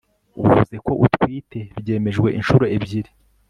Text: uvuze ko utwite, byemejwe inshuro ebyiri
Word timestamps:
uvuze 0.41 0.75
ko 0.85 0.91
utwite, 1.05 1.59
byemejwe 1.81 2.27
inshuro 2.37 2.65
ebyiri 2.75 3.11